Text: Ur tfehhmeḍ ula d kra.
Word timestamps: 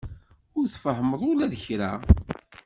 Ur 0.57 0.65
tfehhmeḍ 0.67 1.21
ula 1.31 1.45
d 1.51 1.55
kra. 1.63 1.91